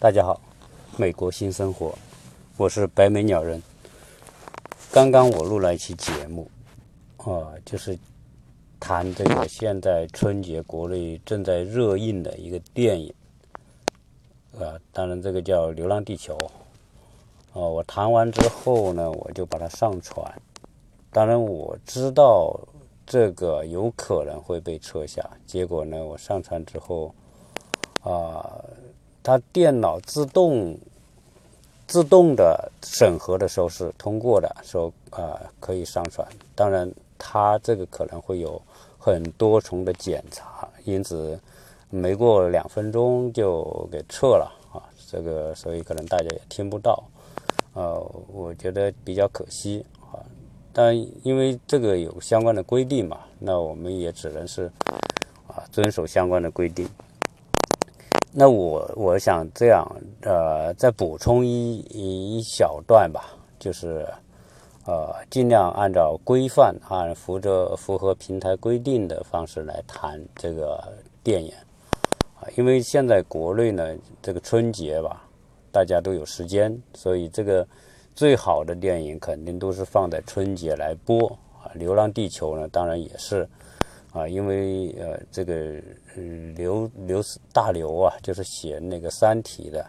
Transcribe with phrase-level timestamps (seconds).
[0.00, 0.40] 大家好，
[0.96, 1.94] 美国新生活，
[2.56, 3.62] 我是白眉鸟人。
[4.90, 6.50] 刚刚我录了一期节目，
[7.18, 7.98] 啊，就是
[8.80, 13.12] 谈这个现在春节国内正在热映的一个电影，
[14.58, 16.34] 啊，当然这个叫《流浪地球》。
[17.52, 20.34] 哦，我谈完之后呢，我就把它上传。
[21.12, 22.58] 当然我知道
[23.06, 27.14] 这个有可能会被撤下，结果呢，我上传之后，
[28.02, 28.64] 啊。
[29.22, 30.78] 它电脑自动
[31.86, 36.26] 自动的审核的时候是通过的，说啊可以上传。
[36.54, 38.60] 当然，它这个可能会有
[38.98, 41.38] 很多重的检查，因此
[41.90, 44.78] 没过两分钟就给撤了啊。
[45.10, 47.02] 这个所以可能大家也听不到，
[47.74, 48.00] 呃，
[48.32, 50.22] 我觉得比较可惜啊。
[50.72, 54.70] 但因为这个有相关的规定嘛，那我们也只能是
[55.48, 56.88] 啊遵守相关的规定。
[58.32, 59.84] 那我我想这样，
[60.22, 64.06] 呃，再补充一一小段吧，就是，
[64.86, 70.80] 呃，尽量按照规范，按符着符合平台规定的方式来谈这个
[71.24, 71.52] 电影，
[72.38, 75.24] 啊，因为现在国内呢，这个春节吧，
[75.72, 77.66] 大家都有时间，所以这个
[78.14, 81.26] 最好的电影肯定都是放在春节来播，
[81.60, 83.48] 啊，《流浪地球》呢，当然也是。
[84.12, 85.80] 啊，因为呃，这个
[86.56, 87.22] 刘刘
[87.52, 89.82] 大刘啊，就是写那个《三体》的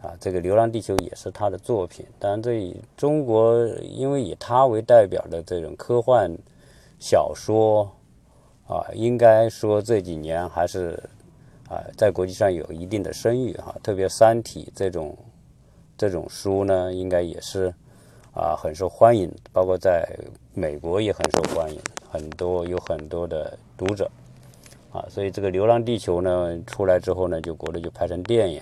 [0.00, 2.06] 啊，这个《流浪地球》也是他的作品。
[2.20, 6.32] 当然，这以中国因为以他为代表的这种科幻
[7.00, 7.90] 小说
[8.68, 11.02] 啊，应该说这几年还是
[11.68, 13.74] 啊，在国际上有一定的声誉哈。
[13.82, 15.18] 特别《三体》这种
[15.96, 17.74] 这种书呢，应该也是
[18.32, 20.08] 啊很受欢迎，包括在
[20.54, 21.80] 美国也很受欢迎。
[22.10, 24.10] 很多有很多的读者
[24.90, 28.60] 啊，所以这个《流浪地球》呢出来之后呢，就国内就拍成电影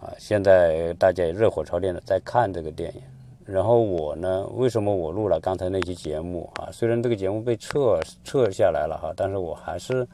[0.00, 0.12] 啊。
[0.18, 3.02] 现在大家也热火朝天的在看这个电影。
[3.46, 6.68] 然后我呢，为什么我录了刚才那期节目啊？
[6.70, 10.06] 虽然这个节目被撤撤下来了哈，但是我还是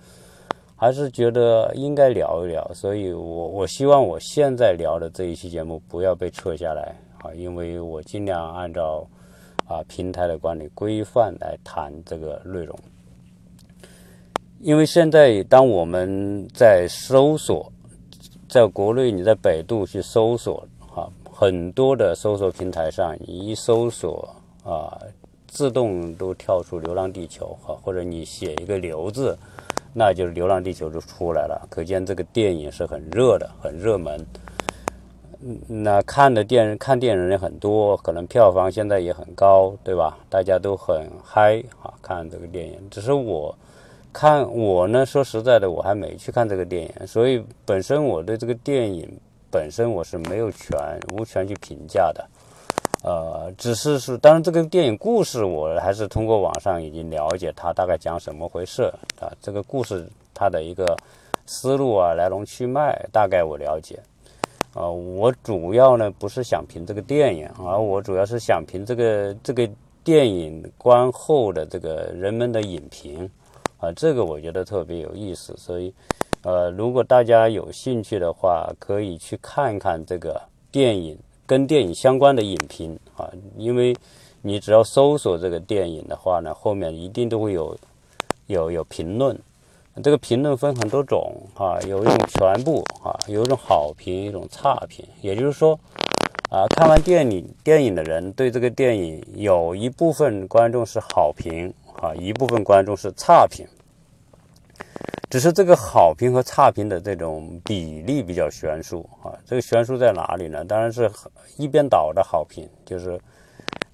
[0.77, 2.71] 还是觉得应该聊一聊。
[2.73, 9.05] 所以我我希望我现在聊的这一期节目不要被撤下来啊，因为我尽量按照。
[9.67, 12.79] 啊，平台的管理规范来谈这个内容，
[14.61, 17.73] 因为现在当我们在搜索，
[18.49, 24.29] 在国内你在百度去搜索啊，很多的搜索平台上一搜索
[24.63, 24.97] 啊，
[25.49, 29.37] 自动都跳出《流浪地球》哈，或者你写一个“流”字，
[29.93, 34.25] 那就是《流浪地球》就出来了，可见这个电影是很热的，很热门。
[35.69, 40.19] 那看的电影看电影人很多，可能票房现在也很高，对吧？
[40.29, 42.77] 大家都很嗨啊，看这个电影。
[42.91, 43.55] 只是我
[44.13, 49.09] 看我呢，说实在的，我还没去看这个电影，所以本身我对这个电影
[49.51, 50.77] 本身我是没有权
[51.13, 52.29] 无权去评价的。
[53.05, 59.31] 呃，只是是，当然这个电影故事我还是通过网上已经了解它大概讲什么回事啊。
[59.41, 60.97] 这个故事它的一个
[61.45, 64.01] 思路啊，来龙去脉大概我了解。
[64.77, 69.67] 啊，我主要呢不是想评这个电影，而我主要是想评这个这个
[70.05, 73.29] 电影观后的这个人们的影评，
[73.79, 75.57] 啊，这个我觉得特别有意思。
[75.57, 75.95] 所以，
[76.43, 80.39] 呃，如果大家有兴趣的话，可以去看看这个
[80.71, 83.97] 电影跟电影相关的影评啊，因为
[84.43, 87.75] 你只要搜索这个电影的话呢，后面一定都会有
[88.49, 89.35] 有有评论。
[90.03, 95.03] 这个评论分很多种啊，有一种全部啊，有一种好评，一种差评。
[95.23, 95.79] 也就是说，
[96.51, 103.67] 啊，看完电影电影的人对这个电影有一部分观众是好评啊，一部分观众是差评。
[105.31, 109.33] 只是这个好评和差评的这种比例比较悬殊啊。
[109.47, 110.63] 这个悬殊在哪里呢？
[110.65, 111.11] 当然是
[111.57, 113.19] 一边倒的好评，就是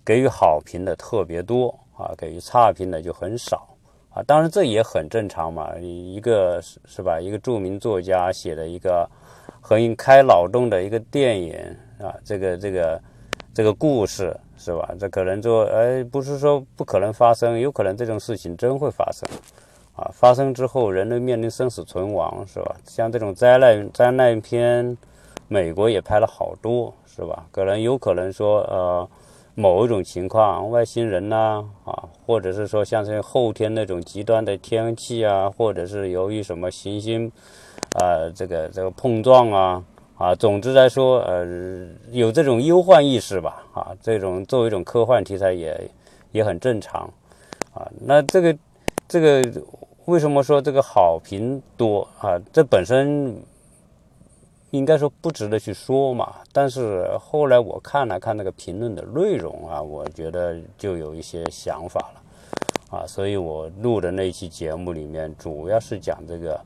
[0.05, 3.69] 给予好评的特别多啊，给予差评的就很少。
[4.15, 7.19] 啊，当然这也很正常嘛，一个是是吧？
[7.19, 9.09] 一个著名作家写的一个
[9.61, 11.55] 很开脑洞的一个电影
[11.99, 13.01] 啊，这个这个
[13.55, 14.91] 这个故事是吧？
[15.01, 19.27] 这可能说，哎，不是说不可能发生，有可能这种事情真会发生
[19.97, 20.11] 啊！
[20.13, 22.77] 发生之后，人类面临生死存亡是吧？
[22.85, 24.97] 像这种灾难灾难片，
[25.49, 27.47] 美国也拍了好多是吧？
[27.51, 29.09] 可能有可能说，呃。
[29.55, 37.31] 某一种情况，外星人呐，啊，或者是说像这后天那种极端的天气啊，或者是由于什么行星，
[38.01, 39.85] 啊，这个这个碰撞啊，
[40.17, 45.91] 啊，总之来说，呃，有这种忧患意识吧，啊，这种作为一种科幻题材也
[46.31, 47.03] 也很正常，
[47.75, 48.57] 啊，那这个
[49.09, 49.63] 这个
[50.05, 52.41] 为什么说这个好评多啊？
[52.53, 53.37] 这本身
[54.73, 56.35] 应该说不值得去说嘛。
[56.51, 66.61] 但是后来我看了看那个评论的内容啊，我觉得就有一些想法了啊，所以我录的那期节目里面主要是讲这个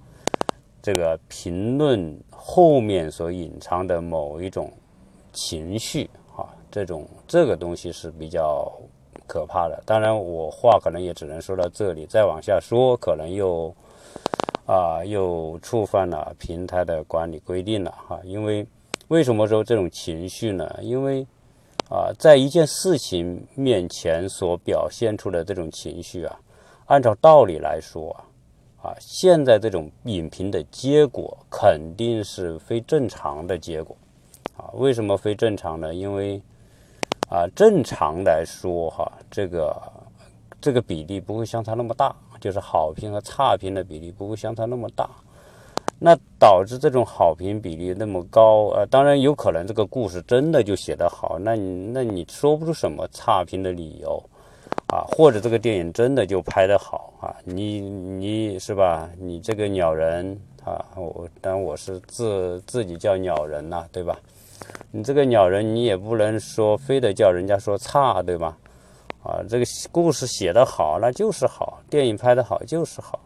[0.81, 4.73] 这个评论后面所隐藏的某一种
[5.33, 8.73] 情绪啊，这种这个东西是比较
[9.27, 9.83] 可怕的。
[9.85, 13.75] 当然，我话可能也只能说到这里，再往下说可能又。
[14.67, 18.21] 啊，又触犯了平台的管理规定了哈。
[18.25, 18.67] 因为
[19.09, 20.79] 为什么说这种情绪呢？
[20.83, 21.27] 因为
[21.89, 26.37] 啊，在一件事情面前所表现出的这种情绪啊，
[26.87, 28.11] 按照道理来说
[28.83, 33.97] 啊，啊，现在这种影评的结果肯定是非正常的结果
[34.57, 34.67] 啊。
[34.75, 35.95] 为什么非正常呢？
[35.95, 36.43] 因为
[37.29, 39.81] 啊，正常来说哈，这个
[40.61, 42.15] 这个比例不会相差那么大。
[42.41, 45.09] 就是好评和差评的比例不会相差那么大，
[45.99, 54.23] 那导致这种好评比例那么高，呃，当然有可能这个故事真的就写得好，那你那你说不出什么差评的理由，
[54.89, 59.11] 啊，或者这个电影真的就拍得好啊，你你是吧？
[59.19, 64.19] 你这个鸟人啊，我当我是自自己叫鸟人呐，对吧？
[64.91, 68.57] 你这个鸟人你也不能说非得叫人家说差，对吧？
[69.27, 73.19] 啊，这个故事写得好，那就是好；电影拍得好，就是好。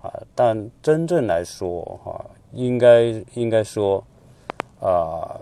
[0.00, 3.02] 啊，但真正来说，哈，应该
[3.34, 4.02] 应该说，
[4.80, 5.38] 啊，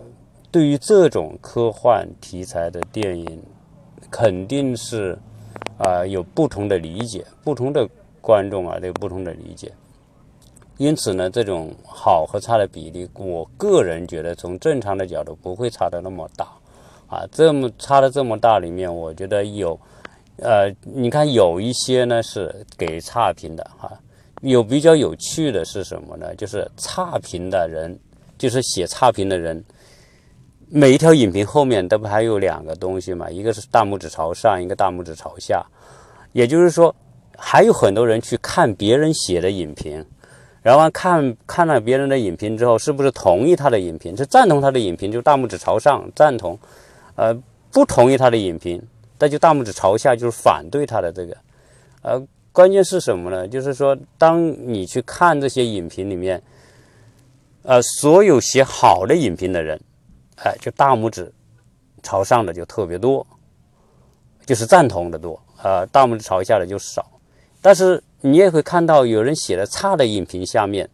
[0.50, 3.42] 对于这种科幻题材的电影，
[4.10, 5.16] 肯定是
[5.78, 7.88] 啊有不同的理解，不同的
[8.20, 9.72] 观众啊都有不同的理解。
[10.78, 16.48] 因此呢，这种好和差的比例，我个人觉得从正常的角度不会差的那么大。
[17.12, 19.78] 啊，这么差的这么大里面，我觉得有。
[20.38, 23.92] 呃，你看有一些呢是给差评的哈，
[24.40, 26.34] 有比较有趣的是什么呢？
[26.36, 27.96] 就是差评的人，
[28.38, 29.62] 就是写差评的人，
[30.70, 33.30] 每一条影评后面都不还有两个东西嘛？
[33.30, 35.62] 一个是大拇指朝上，一个大拇指朝下。
[36.32, 36.92] 也就是说，
[37.36, 40.04] 还有很多人去看别人写的影评，
[40.62, 44.16] 然后看看了别人的影评之后，是不是同意他的影评？
[44.16, 46.56] 是赞同他的影评，就大拇指朝上赞同；
[47.16, 47.34] 呃，
[47.70, 48.82] 不同意他的影评。
[49.18, 51.36] 那就大拇指朝下，就是反对他的这个，
[52.02, 52.20] 呃，
[52.50, 53.46] 关键是什么呢？
[53.46, 56.42] 就是说，当你去看这些影评里面，
[57.62, 59.80] 呃，所有写好的影评的人，
[60.42, 61.32] 哎，就大拇指
[62.02, 63.24] 朝上的就特别多，
[64.44, 67.06] 就是赞同的多，呃，大拇指朝下的就少。
[67.60, 70.90] 但是你也会看到有人写的差的影评下面，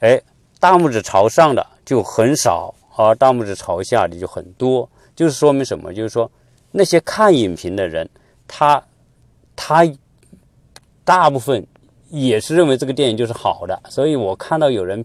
[0.00, 0.20] 哎，
[0.58, 5.92] 大拇指朝上的就很少，而大拇指朝下的就很多，就是说明什么？
[5.92, 6.30] 就是说。
[6.76, 8.10] 那些看影评的人，
[8.48, 8.84] 他
[9.54, 9.88] 他
[11.04, 11.64] 大部分
[12.10, 15.04] 也是认为这个电影就是好的，所以我看到有人，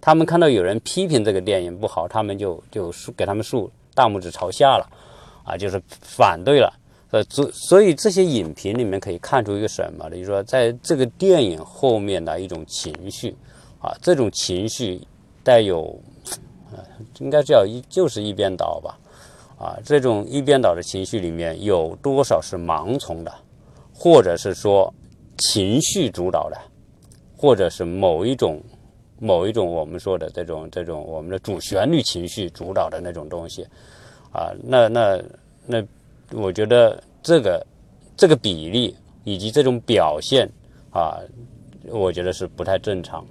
[0.00, 4.88] 他们看到有人批评这个电影不好，他们就就竖给他们竖大拇指朝下了，
[5.42, 6.72] 啊，就是反对了。
[7.10, 10.10] 呃，所所以这些影评里面可以看出一个什么呢？
[10.10, 13.34] 就是说，在这个电影后面的一种情绪，
[13.80, 15.00] 啊，这种情绪
[15.42, 16.00] 带有，
[17.18, 18.96] 应该叫一就是一边倒吧。
[19.58, 23.34] 啊，这种一边倒的情绪里面有多少是盲从的，
[23.92, 24.94] 或者是说
[25.36, 26.56] 情绪主导的，
[27.36, 28.62] 或者是某一种
[29.18, 33.66] 某一种我们说的这种这种我们的主旋律情绪主导的那种东西，
[34.30, 35.20] 啊，那那
[35.66, 35.84] 那，
[36.32, 37.66] 我觉得这个
[38.16, 40.48] 这个比例以及这种表现
[40.92, 41.18] 啊，
[41.90, 43.26] 我觉得是不太正常。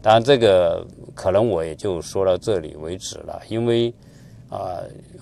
[0.00, 3.92] 当然，这个可能我也就说到这里为止了，因为。
[4.48, 4.78] 啊，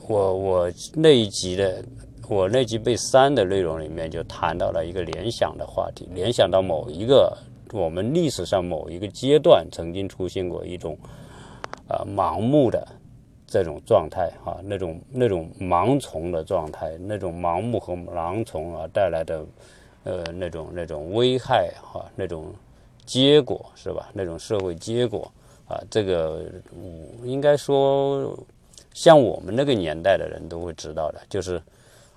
[0.06, 1.82] 我我那一集的
[2.28, 7.36] 我那集被删的内容里面就谈到了一个联想的话题，联想到某一个
[7.72, 10.96] 我们历史上某一个阶段曾经出现过一种
[11.88, 12.86] 啊盲目的
[13.46, 19.44] 这种状态啊，那种那种盲从的状态，那种盲目和盲从啊带来的
[20.04, 22.52] 呃那种那种危害啊，那种
[23.06, 24.10] 结果是吧？
[24.12, 25.30] 那种社会结果
[25.66, 26.42] 啊，这个
[27.22, 28.36] 应该说。
[28.94, 31.60] 像我们那个年代的人都会知道的，就是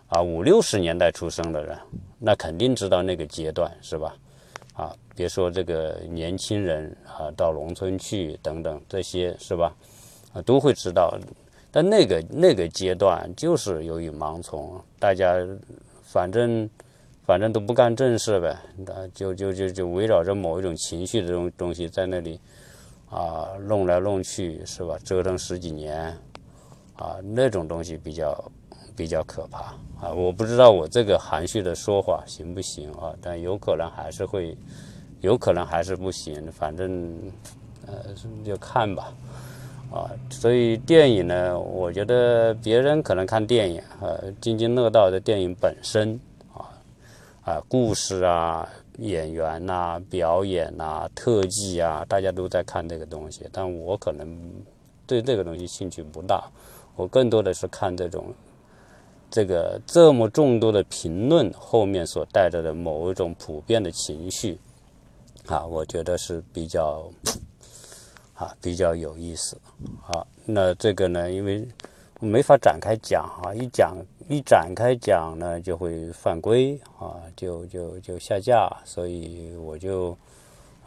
[0.07, 1.77] 啊五六十年代出生的人，
[2.19, 4.15] 那肯定知道那个阶段是吧？
[4.73, 9.75] 啊，别说这个年轻人啊，到农村去等等这些是吧？
[10.33, 11.17] 啊，都会知道。
[11.71, 15.35] 但那个那个阶段就是由于盲从，大家
[16.03, 16.69] 反正
[17.25, 18.55] 反正都不干正事呗，
[19.15, 22.39] 就就就就围绕着某一种情绪的这种东西在那里
[23.09, 24.95] 啊弄来弄去是吧？
[25.03, 26.15] 折腾十几年。
[26.97, 28.51] 啊，那种东西比较
[28.95, 30.11] 比较可怕啊！
[30.11, 33.13] 我不知道我这个含蓄的说法行不行啊？
[33.21, 34.57] 但有可能还是会，
[35.21, 36.51] 有可能还是不行。
[36.51, 37.13] 反正
[37.85, 37.93] 呃，
[38.43, 39.13] 就看吧。
[39.89, 46.19] 啊，所以电影呢，我觉得别人可能看电影，呃，津津乐道的电影本身，
[46.53, 46.67] 啊，
[47.45, 54.37] 啊，故事啊，演员呐，表演呐，特技啊，大家都在看这个东西，但我可能
[55.05, 56.43] 对这个东西兴趣不大，
[56.97, 58.33] 我更多的是看这种，
[59.31, 64.59] 这个这么众多的评论后面所带着的某一种普遍的情绪，
[65.45, 67.09] 啊，我觉得是比较。
[68.39, 69.57] 啊，比较有意思。
[69.99, 71.67] 好，那这个呢，因为
[72.19, 73.97] 我没法展开讲啊，一讲
[74.29, 80.15] 一展开讲呢，就会犯规啊，就就就下架，所以我就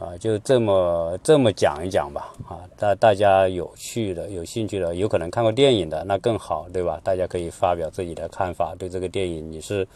[0.01, 2.33] 啊，就这么这么讲一讲吧。
[2.49, 6.99] 啊，大大家有趣的、有兴趣的，有可能看过电影的，那更好，对吧？
[7.03, 9.87] 大家可以发表自己的看法，对这个电影，你是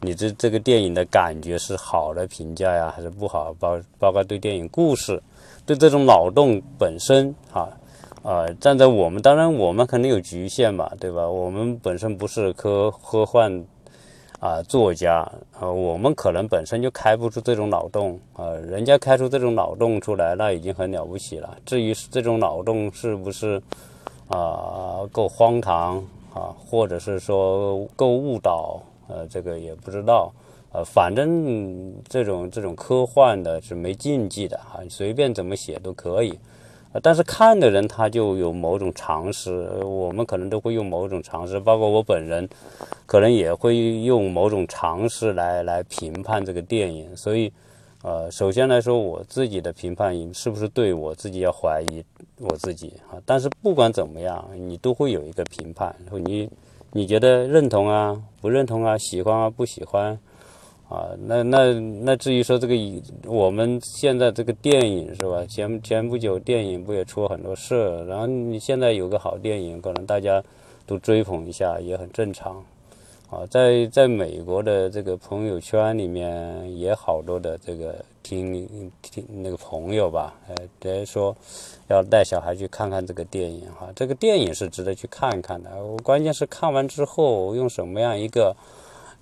[0.00, 3.54] 你这这个电影的感觉是好的评价呀，还是不好？
[3.60, 5.22] 包包括对电影故事。
[5.64, 7.68] 对这种脑洞本身，哈，
[8.24, 11.28] 啊，站在我们，当然我们肯定有局限嘛，对吧？
[11.28, 13.64] 我们本身不是科科幻
[14.42, 15.20] 啊作家，
[15.56, 21.56] 啊，我们可能本身就开不出这种脑洞，啊，人家开出这种脑洞出来，那已经很了不起了。
[21.64, 23.62] 至于这种脑洞是不是
[24.26, 25.98] 啊够荒唐
[26.34, 30.32] 啊，或者是说够误导，呃，这个也不知道。
[30.72, 36.36] 呃，反正这种这种科幻的是没禁忌的哈，随便怎么写都可以。
[37.00, 39.50] 但是看的人他就有某种常识，
[39.84, 42.48] 我们可能都会用某种常识，包括我本人，
[43.06, 47.16] 可能也会用某种常识来来评判这个电影。
[47.16, 47.50] 所以，
[48.02, 52.04] 呃，首先来说，我自己的评判是不是对我自己要怀疑
[52.38, 53.16] 我自己啊？
[53.24, 55.94] 但是不管怎么样，你都会有一个评判，
[56.24, 56.50] 你
[56.90, 60.18] 你觉得认同啊，不认同啊，喜欢啊，不喜欢。
[60.92, 61.72] 啊，那那
[62.02, 62.74] 那至于说这个，
[63.24, 65.42] 我们现在这个电影是吧？
[65.48, 70.44] 前前不久电影不也出了很多事，然后你现在有个好电影，可能大家
[70.84, 72.62] 都追捧一下，也很正常。
[73.30, 81.34] 啊，在在美国的这个朋友圈里面，也好多的这个听听那个朋友吧，呃，直说
[81.88, 83.88] 要带小孩去看看这个电影哈。
[83.96, 88.54] 这个电影是值得去看看的，我关键是看完之后用什么样一个。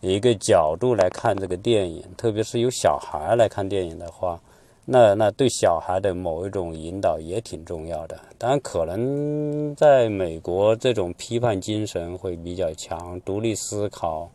[0.00, 4.40] 一个角度来看这个电影，特别是有小孩来看电影的话，
[4.87, 8.19] 那那对小孩的某一种引导也挺重要的。
[8.38, 14.30] 当然，可能在美国这种批判精神会比较强，独立思考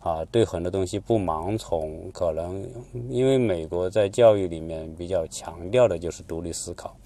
[0.00, 2.10] 啊，对很多东西不盲从。
[2.10, 2.66] 可能
[3.10, 6.96] 因为美国在教育里面比较强调的就是独立思考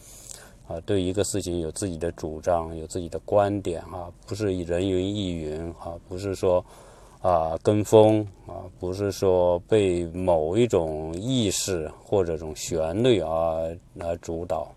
[0.68, 6.64] 啊，对一个事情有自己的主张，有自己的观点啊，不是人云亦云啊，不是说。
[7.20, 13.56] 啊，跟风啊，不是说被某一种意识或者种旋律啊
[13.94, 14.72] 来主导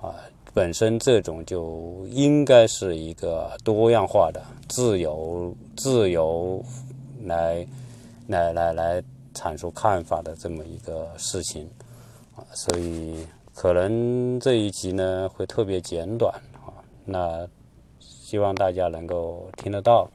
[0.00, 0.14] 啊，
[0.52, 6.62] 本身这种就应该是一个多样化的、自由、自由
[7.24, 7.66] 来
[8.26, 9.02] 来来来
[9.32, 11.66] 阐述看法的这么一个事情
[12.36, 16.68] 啊，所以可能这一集呢会特别简短啊，
[17.06, 17.48] 那
[17.98, 20.06] 希望大家能够听得到。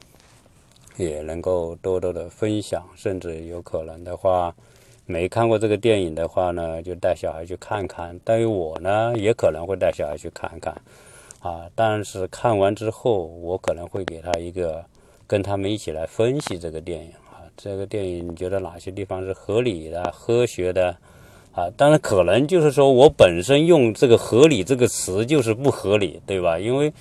[0.96, 4.54] 也能够多多的分享，甚至有可能的话，
[5.06, 8.18] 没看过这个电影的话呢，就带小孩去看看。
[8.22, 10.72] 但于我呢，也可能会带小孩去看看，
[11.40, 14.84] 啊，但是看完之后，我可能会给他一个
[15.26, 20.96] 跟他们一起来分析这个电影啊，这个电影你觉得哪些地方是合理的、科学的
[21.52, 21.68] 啊？
[21.76, 26.56] 当然，可能就是说我本身用这个“合理”这个词就是不合理，对吧？
[26.58, 26.92] 因为。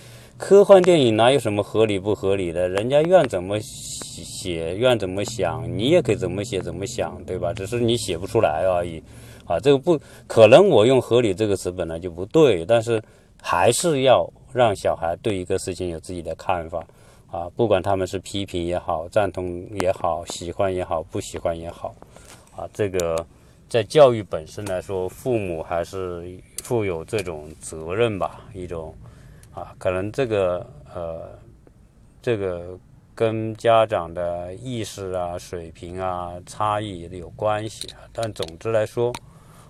[0.43, 2.67] 科幻电影哪有什么合理不合理的？
[2.67, 7.53] 人家愿怎么写，愿怎么想，你也可以怎么写怎么想，对吧？
[7.53, 9.01] 只是你写不出来而已。
[9.45, 9.97] 啊，这个不
[10.27, 10.67] 可能。
[10.67, 13.01] 我用“合理”这个词本来就不对，但是
[13.41, 16.85] 还是要让小孩对一个事情有自己的看法。
[17.31, 21.95] 啊，不管他们是批评也好，赞同也好，喜欢也好，不喜欢也好。
[22.53, 23.25] 啊，这个
[23.69, 28.93] 在教育本身来说，父母还是负有这种责任吧，一种。
[29.53, 31.29] 啊，可能这个呃，
[32.21, 32.77] 这个
[33.13, 38.01] 跟家长的意识啊、水平啊差异有关系啊。
[38.11, 39.13] 但总之来说，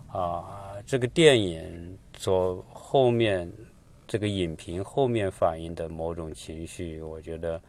[0.07, 3.51] 啊，这个电影所后面
[4.07, 7.61] 这个影评后面反映的某种情绪，我觉得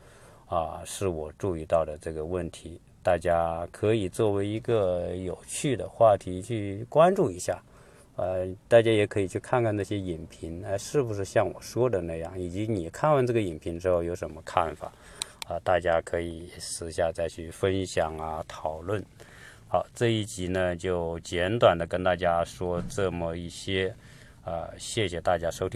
[0.47, 2.81] 啊，是我注意到的这个问题。
[3.03, 7.61] 大家可以作为一个有趣的话题去关注一下。
[8.17, 12.39] 呃，大家也可以去看看那些影评，哎，是不是像我说的那样？
[12.39, 14.93] 以及你看完这个影评之后有什么看法？
[15.49, 19.05] 啊，大家可以私下再去分享啊，讨论。
[19.69, 23.95] 好，这一集呢就简短的跟大家说这么一些，
[24.45, 25.73] 啊，谢谢大家收听。